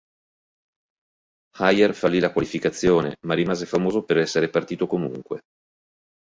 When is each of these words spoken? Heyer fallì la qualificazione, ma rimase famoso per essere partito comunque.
Heyer 1.59 1.93
fallì 1.93 2.17
la 2.17 2.31
qualificazione, 2.31 3.17
ma 3.27 3.35
rimase 3.35 3.67
famoso 3.67 4.01
per 4.03 4.17
essere 4.17 4.49
partito 4.49 4.87
comunque. 4.87 5.41